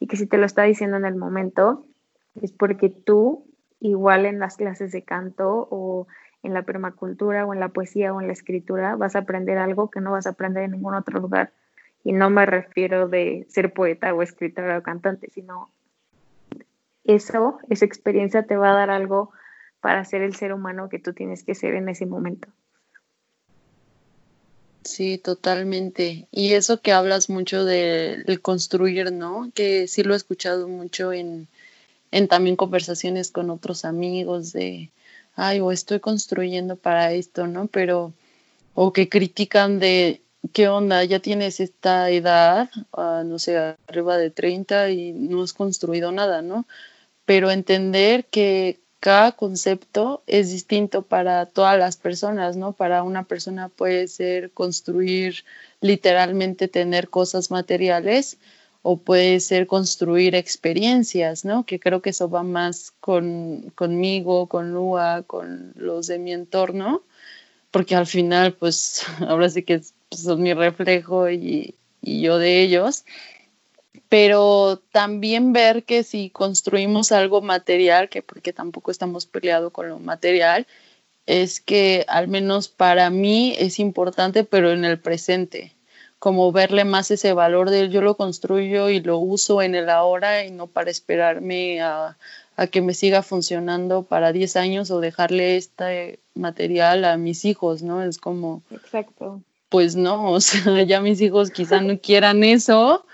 [0.00, 1.86] y que si te lo está diciendo en el momento,
[2.42, 3.46] es porque tú,
[3.80, 6.06] igual en las clases de canto o
[6.42, 9.90] en la permacultura o en la poesía o en la escritura, vas a aprender algo
[9.90, 11.52] que no vas a aprender en ningún otro lugar.
[12.04, 15.70] Y no me refiero de ser poeta o escritora o cantante, sino
[17.04, 19.32] eso, esa experiencia te va a dar algo
[19.80, 22.48] para ser el ser humano que tú tienes que ser en ese momento.
[24.84, 26.28] Sí, totalmente.
[26.30, 29.50] Y eso que hablas mucho del construir, ¿no?
[29.54, 31.46] Que sí lo he escuchado mucho en,
[32.10, 34.90] en también conversaciones con otros amigos de,
[35.34, 37.66] ay, o estoy construyendo para esto, ¿no?
[37.66, 38.14] Pero
[38.74, 44.30] o que critican de qué onda, ya tienes esta edad, ah, no sé, arriba de
[44.30, 46.66] 30 y no has construido nada, ¿no?
[47.24, 52.72] Pero entender que cada concepto es distinto para todas las personas, ¿no?
[52.72, 55.44] Para una persona puede ser construir
[55.80, 58.38] literalmente tener cosas materiales
[58.82, 61.64] o puede ser construir experiencias, ¿no?
[61.64, 67.02] Que creo que eso va más con, conmigo, con Lua, con los de mi entorno,
[67.70, 72.62] porque al final, pues, ahora sí que pues, son mi reflejo y, y yo de
[72.62, 73.04] ellos
[74.08, 79.98] pero también ver que si construimos algo material, que porque tampoco estamos peleados con lo
[79.98, 80.66] material,
[81.26, 85.74] es que al menos para mí es importante, pero en el presente,
[86.18, 90.44] como verle más ese valor de yo lo construyo y lo uso en el ahora
[90.44, 92.16] y no para esperarme a,
[92.56, 97.82] a que me siga funcionando para 10 años o dejarle este material a mis hijos,
[97.82, 98.02] ¿no?
[98.02, 98.62] Es como...
[98.70, 99.42] Exacto.
[99.68, 103.04] Pues no, o sea, ya mis hijos quizá no quieran eso,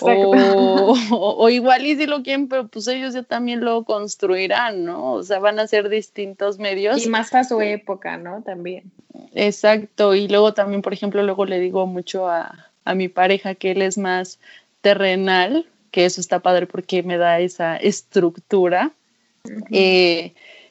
[0.00, 5.12] o, o, igual y si lo quieren, pero pues ellos ya también lo construirán, ¿no?
[5.12, 7.04] O sea, van a ser distintos medios.
[7.04, 8.42] Y más a su época, ¿no?
[8.42, 8.90] También.
[9.34, 10.14] Exacto.
[10.14, 13.82] Y luego también, por ejemplo, luego le digo mucho a, a mi pareja que él
[13.82, 14.38] es más
[14.80, 18.92] terrenal, que eso está padre porque me da esa estructura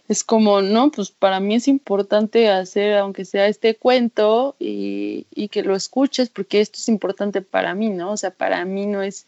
[0.07, 5.47] es como, no, pues para mí es importante hacer, aunque sea este cuento, y, y,
[5.47, 8.11] que lo escuches, porque esto es importante para mí, ¿no?
[8.11, 9.25] O sea, para mí no es,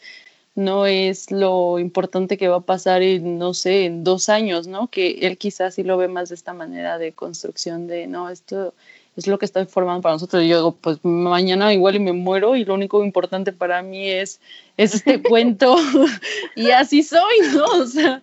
[0.56, 4.88] no es lo importante que va a pasar en, no sé, en dos años, ¿no?
[4.88, 8.74] Que él quizás sí lo ve más de esta manera de construcción de, no, esto
[9.16, 10.44] es lo que está formando para nosotros.
[10.44, 14.10] Y yo digo, pues mañana igual y me muero y lo único importante para mí
[14.10, 14.40] es,
[14.78, 15.76] es este cuento
[16.56, 17.66] y así soy, ¿no?
[17.66, 18.22] O sea,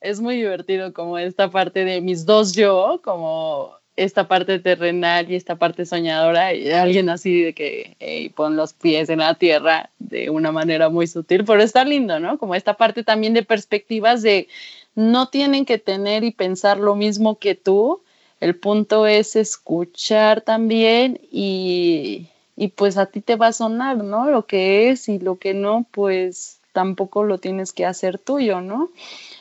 [0.00, 5.34] es muy divertido como esta parte de mis dos yo, como esta parte terrenal y
[5.34, 9.90] esta parte soñadora, y alguien así de que hey, pon los pies en la tierra
[9.98, 12.38] de una manera muy sutil, pero está lindo, ¿no?
[12.38, 14.48] Como esta parte también de perspectivas de
[14.94, 18.00] no tienen que tener y pensar lo mismo que tú,
[18.40, 24.30] el punto es escuchar también y, y pues a ti te va a sonar, ¿no?
[24.30, 28.88] Lo que es y lo que no, pues tampoco lo tienes que hacer tuyo, ¿no?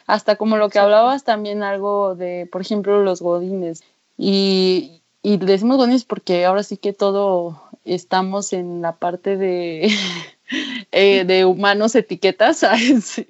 [0.10, 3.84] Hasta como lo que hablabas también algo de, por ejemplo, los godines.
[4.18, 9.92] Y, y decimos godines porque ahora sí que todo estamos en la parte de,
[10.92, 13.24] eh, de humanos etiquetas, ¿sabes?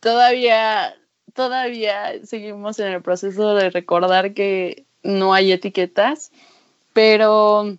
[0.00, 0.94] Todavía,
[1.32, 6.32] todavía seguimos en el proceso de recordar que no hay etiquetas,
[6.92, 7.78] pero,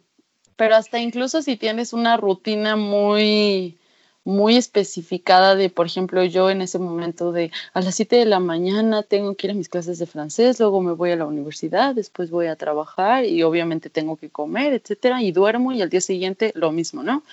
[0.55, 3.77] pero hasta incluso si tienes una rutina muy
[4.25, 8.39] muy especificada de, por ejemplo, yo en ese momento de a las 7 de la
[8.39, 11.93] mañana tengo que ir a mis clases de francés, luego me voy a la universidad,
[11.93, 16.01] después voy a trabajar y obviamente tengo que comer, etcétera, y duermo y al día
[16.01, 17.23] siguiente lo mismo, ¿no?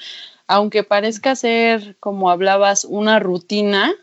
[0.46, 3.94] Aunque parezca ser, como hablabas, una rutina,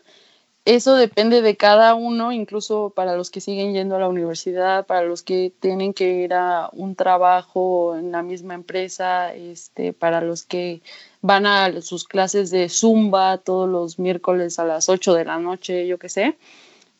[0.64, 5.02] eso depende de cada uno, incluso para los que siguen yendo a la universidad, para
[5.02, 10.44] los que tienen que ir a un trabajo en la misma empresa, este, para los
[10.44, 10.82] que
[11.22, 15.86] van a sus clases de zumba todos los miércoles a las 8 de la noche,
[15.86, 16.36] yo qué sé.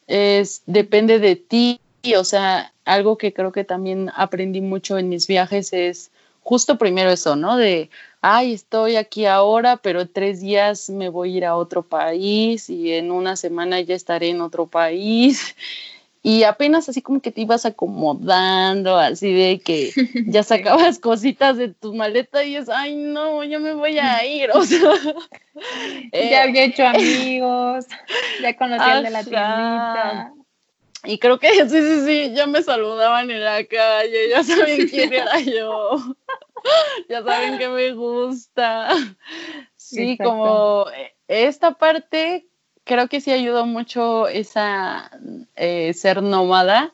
[0.07, 1.81] Es, depende de ti,
[2.17, 6.11] o sea, algo que creo que también aprendí mucho en mis viajes es
[6.43, 7.57] justo primero eso, ¿no?
[7.57, 7.91] De,
[8.21, 12.93] ay, estoy aquí ahora, pero tres días me voy a ir a otro país y
[12.93, 15.57] en una semana ya estaré en otro país
[16.23, 19.93] y apenas así como que te ibas acomodando, así de que
[20.27, 24.51] ya sacabas cositas de tu maleta y es, ay no, ya me voy a ir,
[24.51, 24.93] o sea.
[26.13, 27.87] ya había hecho amigos,
[28.43, 30.40] ya conocí al de la tiendita.
[31.05, 35.13] Y creo que sí, sí, sí, ya me saludaban en la calle, ya saben quién
[35.13, 35.97] era yo,
[37.09, 38.95] ya saben que me gusta.
[39.77, 40.87] Sí, como
[41.27, 42.47] esta parte
[42.85, 45.11] creo que sí ayudó mucho esa
[45.57, 46.93] eh, ser nómada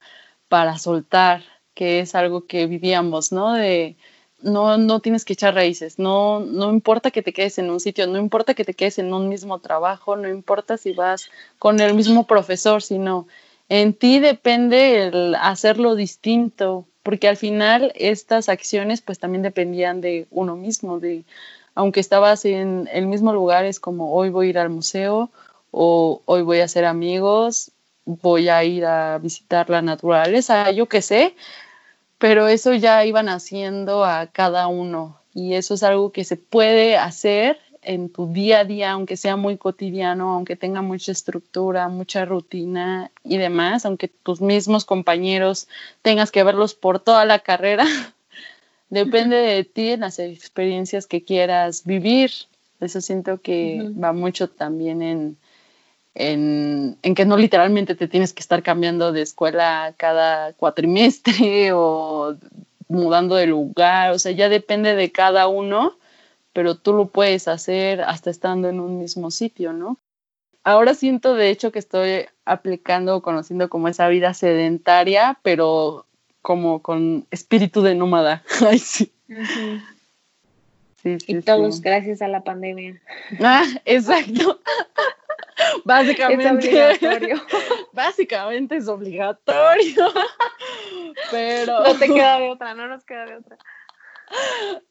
[0.49, 1.43] para soltar,
[1.75, 3.55] que es algo que vivíamos, ¿no?
[3.55, 3.97] De
[4.41, 8.07] no, no tienes que echar raíces, no, no importa que te quedes en un sitio,
[8.07, 11.95] no importa que te quedes en un mismo trabajo, no importa si vas con el
[11.95, 13.27] mismo profesor, sino
[13.69, 20.27] en ti depende el hacerlo distinto, porque al final estas acciones pues también dependían de
[20.31, 21.25] uno mismo, de
[21.75, 25.31] aunque estabas en el mismo lugar, es como hoy voy a ir al museo,
[25.71, 27.71] o hoy voy a hacer amigos,
[28.07, 31.35] voy a ir a visitar la naturaleza, yo qué sé,
[32.19, 36.97] pero eso ya iban haciendo a cada uno y eso es algo que se puede
[36.97, 42.25] hacer en tu día a día, aunque sea muy cotidiano, aunque tenga mucha estructura, mucha
[42.25, 45.69] rutina y demás, aunque tus mismos compañeros
[46.03, 47.87] tengas que verlos por toda la carrera,
[48.91, 52.33] depende de ti en las experiencias que quieras vivir.
[52.81, 55.37] Eso siento que va mucho también en,
[56.15, 62.37] en, en, que no literalmente te tienes que estar cambiando de escuela cada cuatrimestre o
[62.89, 65.97] mudando de lugar, o sea, ya depende de cada uno,
[66.57, 69.99] pero tú lo puedes hacer hasta estando en un mismo sitio, ¿no?
[70.65, 76.07] Ahora siento de hecho que estoy aplicando, conociendo como esa vida sedentaria, pero
[76.41, 78.43] como con espíritu de nómada.
[78.67, 79.13] Ay, sí.
[81.03, 83.03] sí, y todos gracias a la pandemia.
[83.39, 84.59] Ah, exacto.
[85.85, 86.69] Básicamente.
[86.69, 87.43] Es obligatorio.
[87.93, 90.07] Básicamente es obligatorio.
[91.31, 91.85] Pero.
[91.85, 93.59] No te queda de otra, no nos queda de otra.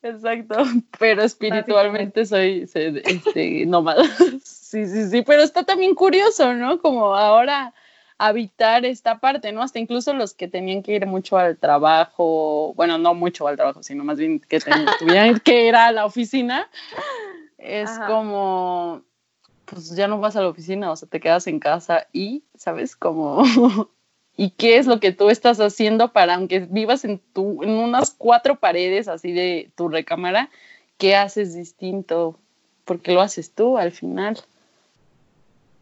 [0.02, 0.56] Exacto,
[1.00, 4.04] pero espiritualmente soy este, nómada.
[4.44, 6.80] Sí, sí, sí, pero está también curioso, ¿no?
[6.80, 7.74] Como ahora
[8.18, 9.62] habitar esta parte, ¿no?
[9.62, 13.84] Hasta incluso los que tenían que ir mucho al trabajo, bueno, no mucho al trabajo,
[13.84, 14.60] sino más bien que
[15.00, 16.70] tuvieran que ir a la oficina,
[17.58, 19.04] es como,
[19.66, 22.96] pues ya no vas a la oficina, o sea, te quedas en casa y, ¿sabes?
[22.96, 23.44] Como,
[24.38, 28.12] ¿y qué es lo que tú estás haciendo para, aunque vivas en, tu, en unas
[28.12, 30.50] cuatro paredes así de tu recámara,
[30.98, 32.38] ¿qué haces distinto?
[32.84, 34.38] Porque lo haces tú al final.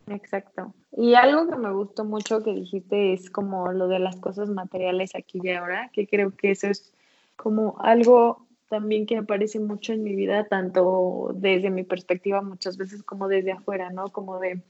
[0.08, 0.74] Exacto.
[0.96, 5.16] Y algo que me gustó mucho que dijiste es como lo de las cosas materiales
[5.16, 6.94] aquí y ahora, que creo que eso es
[7.36, 13.04] como algo también que aparece mucho en mi vida, tanto desde mi perspectiva muchas veces
[13.04, 14.10] como desde afuera, ¿no?
[14.10, 14.62] Como de,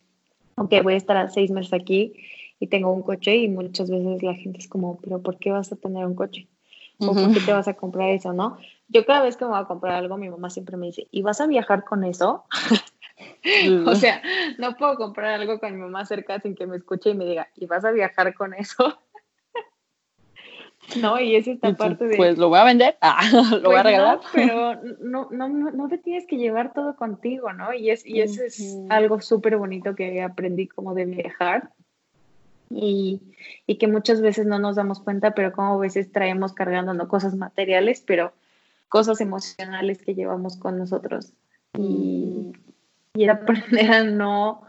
[0.55, 2.13] ok, voy a estar seis meses aquí
[2.63, 5.73] y tengo un coche y muchas veces la gente es como, pero ¿por qué vas
[5.73, 6.47] a tener un coche?
[6.97, 8.57] ¿O por qué te vas a comprar eso, no?
[8.87, 11.23] Yo cada vez que me voy a comprar algo, mi mamá siempre me dice, ¿y
[11.23, 12.45] vas a viajar con eso?
[13.85, 14.21] o sea,
[14.59, 17.49] no puedo comprar algo con mi mamá cerca sin que me escuche y me diga,
[17.57, 18.97] ¿y vas a viajar con eso?
[21.01, 22.15] no, y es esta parte de...
[22.15, 23.25] Pues lo voy a vender, ah,
[23.61, 24.19] lo voy a pues regalar.
[24.31, 27.73] pero no, no, no, no te tienes que llevar todo contigo, ¿no?
[27.73, 31.69] Y, es, y eso es algo súper bonito que aprendí como de viajar.
[32.69, 33.21] Y,
[33.67, 37.07] y, que muchas veces no nos damos cuenta, pero como a veces traemos cargando no
[37.07, 38.33] cosas materiales, pero
[38.89, 41.33] cosas emocionales que llevamos con nosotros.
[41.77, 42.53] Y,
[43.13, 44.61] y aprender a no,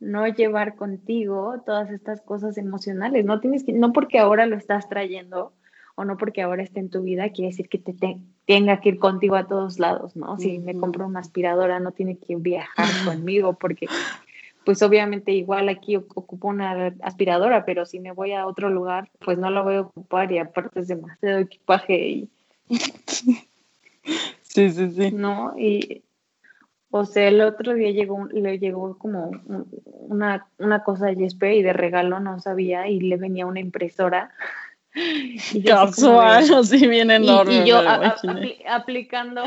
[0.00, 3.24] no llevar contigo todas estas cosas emocionales.
[3.24, 5.52] No tienes que, no porque ahora lo estás trayendo
[5.96, 7.94] o no porque ahora esté en tu vida, quiere decir que te,
[8.46, 10.38] tenga que ir contigo a todos lados, ¿no?
[10.38, 13.86] Si me compro una aspiradora, no tiene que viajar conmigo porque
[14.66, 19.38] pues obviamente igual aquí ocupo una aspiradora, pero si me voy a otro lugar, pues
[19.38, 22.28] no la voy a ocupar y aparte es demasiado equipaje y...
[24.42, 25.10] Sí, sí, sí.
[25.10, 26.02] No, y
[26.90, 29.30] o sea, el otro día llegó, le llegó como
[30.08, 34.30] una, una cosa de Jesper y de regalo no sabía y le venía una impresora.
[35.66, 37.64] Casual, así bien enorme.
[37.64, 37.82] Y, yo
[38.68, 39.42] aplicando,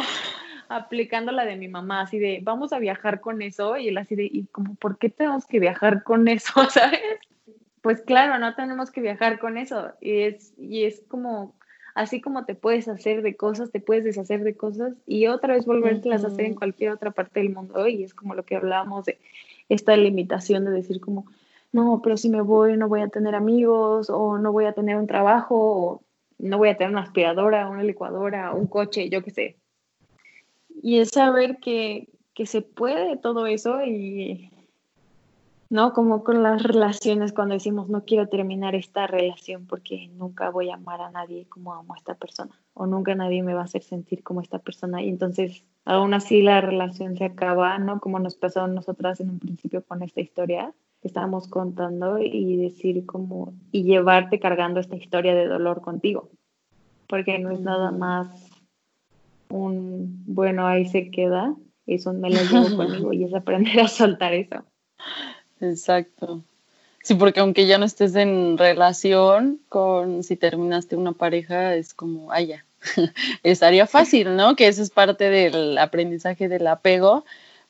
[0.70, 4.16] aplicando la de mi mamá, así de, vamos a viajar con eso, y él así
[4.16, 7.02] de, ¿y como por qué tenemos que viajar con eso, sabes?
[7.82, 11.56] Pues claro, no tenemos que viajar con eso, y es, y es como
[12.00, 15.66] así como te puedes hacer de cosas, te puedes deshacer de cosas y otra vez
[15.66, 17.88] volvértelas a hacer en cualquier otra parte del mundo.
[17.88, 19.20] Y es como lo que hablábamos de
[19.68, 21.26] esta limitación de decir como,
[21.74, 24.96] no, pero si me voy no voy a tener amigos o no voy a tener
[24.96, 26.04] un trabajo o
[26.38, 29.59] no voy a tener una aspiradora, una licuadora, un coche, yo qué sé.
[30.82, 34.52] Y es saber que, que se puede todo eso y,
[35.70, 35.94] ¿no?
[35.94, 40.76] Como con las relaciones cuando decimos no quiero terminar esta relación porque nunca voy a
[40.76, 43.84] amar a nadie como amo a esta persona o nunca nadie me va a hacer
[43.84, 48.00] sentir como esta persona y entonces aún así la relación se acaba, ¿no?
[48.00, 52.58] Como nos pasó a nosotras en un principio con esta historia que estábamos contando y
[52.58, 56.30] decir como y llevarte cargando esta historia de dolor contigo
[57.10, 58.49] porque no es nada más
[59.50, 63.88] un bueno ahí se queda es un me lo llevo conmigo y es aprender a
[63.88, 64.64] soltar eso
[65.62, 66.44] Exacto.
[67.04, 72.32] Sí, porque aunque ya no estés en relación con si terminaste una pareja, es como,
[72.32, 72.66] ah, ya,
[73.44, 74.56] estaría fácil, ¿no?
[74.56, 77.26] Que eso es parte del aprendizaje del apego,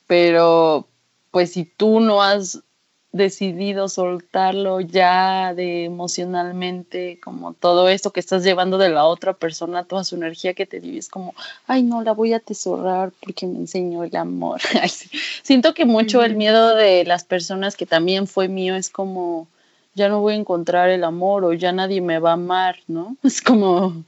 [0.08, 0.88] pero
[1.32, 2.64] pues si tú no has
[3.12, 9.84] decidido soltarlo ya de emocionalmente, como todo esto que estás llevando de la otra persona,
[9.84, 11.34] toda su energía que te dio, como,
[11.66, 14.62] ay, no, la voy a atesorar porque me enseñó el amor.
[15.44, 19.48] Siento que mucho el miedo de las personas que también fue mío es como,
[19.96, 23.18] ya no voy a encontrar el amor o ya nadie me va a amar, ¿no?
[23.24, 24.04] Es como,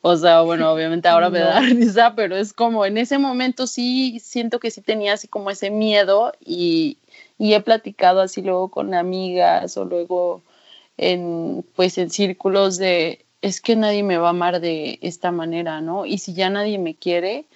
[0.00, 4.18] o sea, bueno, obviamente ahora me da risa, pero es como en ese momento sí
[4.20, 6.96] siento que sí tenía así como ese miedo y,
[7.40, 10.42] y he platicado así luego con amigas o luego
[10.98, 15.80] en pues en círculos de es que nadie me va a amar de esta manera,
[15.80, 16.04] ¿no?
[16.04, 17.46] Y si ya nadie me quiere,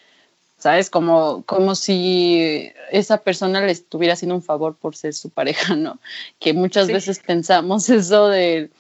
[0.57, 0.89] ¿sabes?
[0.89, 5.99] Como, como si esa persona le estuviera haciendo un favor por ser su pareja, ¿no?
[6.39, 8.71] Que muchas veces pensamos eso de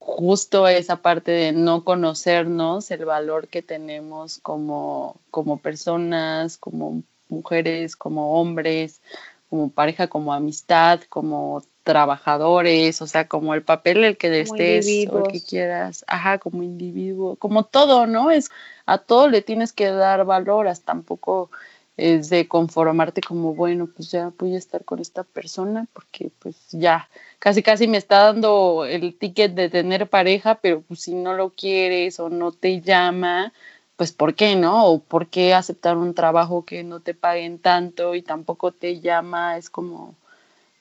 [0.00, 7.94] justo esa parte de no conocernos, el valor que tenemos como, como personas, como mujeres,
[7.94, 9.00] como hombres,
[9.48, 15.18] como pareja, como amistad, como trabajadores, o sea, como el papel el que estés o
[15.18, 18.30] el que quieras, ajá, como individuo, como todo, ¿no?
[18.30, 18.50] Es
[18.86, 21.50] a todo le tienes que dar valor, hasta tampoco
[21.96, 26.56] es de conformarte como, bueno, pues ya voy a estar con esta persona porque pues
[26.72, 31.34] ya, casi casi me está dando el ticket de tener pareja, pero pues si no
[31.34, 33.52] lo quieres o no te llama,
[33.96, 34.86] pues ¿por qué no?
[34.86, 39.56] O ¿por qué aceptar un trabajo que no te paguen tanto y tampoco te llama?
[39.56, 40.14] Es como,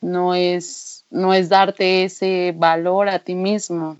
[0.01, 3.97] no es, no es darte ese valor a ti mismo,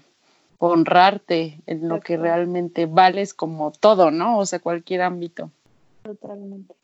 [0.59, 4.37] honrarte en lo que realmente vales como todo, ¿no?
[4.39, 5.49] O sea, cualquier ámbito.
[6.03, 6.75] Totalmente.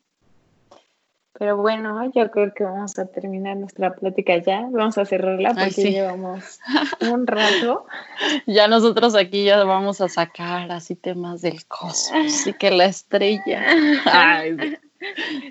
[1.38, 4.68] Pero bueno, yo creo que vamos a terminar nuestra plática ya.
[4.70, 6.60] Vamos a cerrarla porque llevamos
[7.00, 7.86] un rato.
[8.46, 13.64] Ya nosotros aquí ya vamos a sacar así temas del cosmos y que la estrella.
[14.04, 14.78] Ay,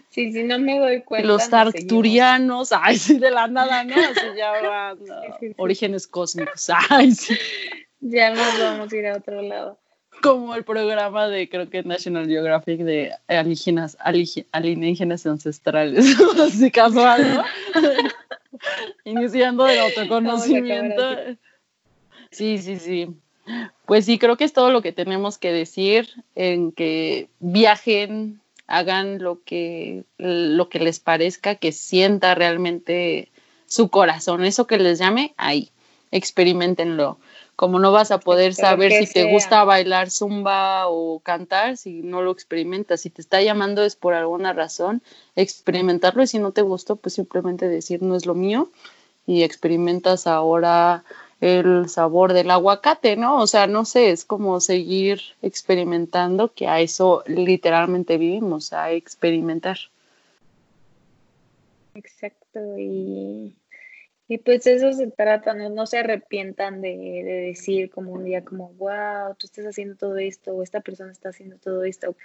[0.09, 1.27] sí, sí, no me doy cuenta.
[1.27, 3.95] Los arcturianos, ay, sí, de la nada, ¿no?
[3.95, 4.97] Así ya van,
[5.57, 7.35] orígenes cósmicos, ay, sí.
[7.99, 9.80] Ya nos vamos a ir a otro lado
[10.21, 13.97] como el programa de, creo que National Geographic, de alienígenas,
[14.51, 16.05] alienígenas ancestrales,
[16.39, 17.43] así casual, ¿no?
[19.05, 21.03] Iniciando el autoconocimiento.
[22.29, 23.09] Sí, sí, sí.
[23.85, 29.19] Pues sí, creo que es todo lo que tenemos que decir, en que viajen, hagan
[29.19, 33.31] lo que, lo que les parezca, que sienta realmente
[33.65, 35.71] su corazón, eso que les llame, ahí,
[36.11, 37.19] experimentenlo
[37.61, 42.23] como no vas a poder saber si te gusta bailar zumba o cantar si no
[42.23, 43.01] lo experimentas.
[43.01, 45.03] Si te está llamando es por alguna razón,
[45.35, 48.71] experimentarlo y si no te gustó, pues simplemente decir no es lo mío
[49.27, 51.03] y experimentas ahora
[51.39, 53.37] el sabor del aguacate, ¿no?
[53.39, 59.77] O sea, no sé, es como seguir experimentando, que a eso literalmente vivimos, a experimentar.
[61.93, 63.53] Exacto, y
[64.31, 66.95] y pues eso se trata, no, se arrepientan de,
[67.49, 71.27] decir como un día como, wow, tú estás haciendo todo esto, o esta persona está
[71.27, 72.15] haciendo todo esto.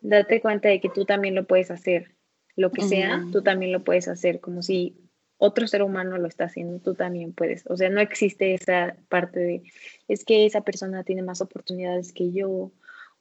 [0.00, 2.10] Date cuenta de que tú también lo puedes hacer.
[2.56, 4.96] Lo que sea, tú también lo puedes hacer, como si
[5.38, 7.62] otro ser humano lo está haciendo, tú también puedes.
[7.68, 9.62] O sea, no existe esa parte de,
[10.08, 12.72] es que esa persona tiene más oportunidades que yo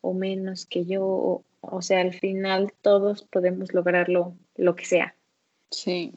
[0.02, 1.06] o menos que yo.
[1.06, 5.14] O, o sea, al final todos podemos lograrlo, lo que sea.
[5.70, 6.16] Sí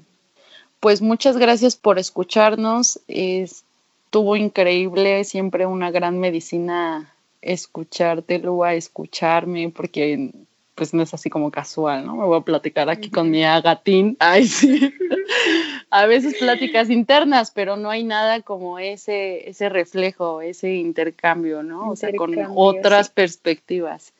[0.85, 3.01] pues muchas gracias por escucharnos.
[3.09, 7.11] Estuvo increíble, siempre una gran medicina
[7.41, 10.31] escuchártelo, a escucharme, porque
[10.75, 12.17] pues no es así como casual, ¿no?
[12.17, 14.19] Me voy a platicar aquí con mi agatín.
[14.21, 14.93] Ay, sí.
[15.89, 21.89] a veces pláticas internas, pero no hay nada como ese, ese reflejo, ese intercambio, ¿no?
[21.89, 24.13] O sea, con otras perspectivas.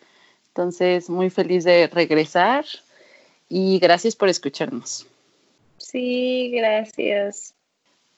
[0.49, 2.65] Entonces, muy feliz de regresar
[3.51, 5.07] y gracias por escucharnos.
[5.85, 7.55] Sí, gracias.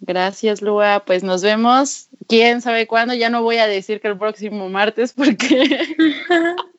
[0.00, 1.02] Gracias, Lua.
[1.04, 2.08] Pues nos vemos.
[2.28, 3.14] ¿Quién sabe cuándo?
[3.14, 5.96] Ya no voy a decir que el próximo martes porque...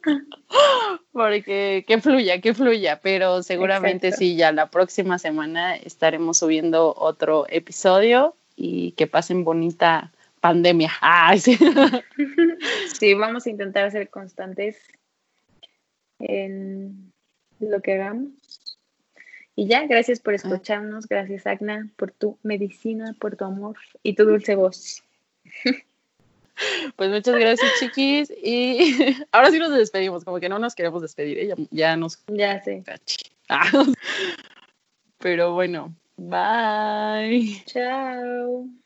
[1.11, 2.99] porque que fluya, que fluya.
[3.01, 10.13] Pero seguramente sí, ya la próxima semana estaremos subiendo otro episodio y que pasen bonita
[10.39, 10.91] pandemia.
[11.01, 11.57] Ay, sí.
[12.99, 14.77] sí, vamos a intentar ser constantes
[16.19, 17.11] en
[17.59, 18.46] lo que hagamos.
[19.59, 24.23] Y ya, gracias por escucharnos, gracias Agna por tu medicina, por tu amor y tu
[24.23, 25.03] dulce voz.
[26.95, 28.33] Pues muchas gracias, chiquis.
[28.43, 31.67] Y ahora sí nos despedimos, como que no nos queremos despedir, ¿eh?
[31.69, 32.23] ya, nos.
[32.27, 32.83] Ya sé.
[35.19, 37.61] Pero bueno, bye.
[37.67, 38.67] Chao.